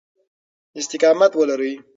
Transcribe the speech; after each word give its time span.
استقامت 0.79 1.31
ولرئ. 1.35 1.73